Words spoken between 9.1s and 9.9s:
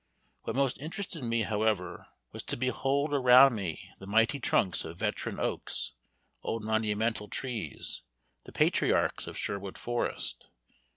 of Sherwood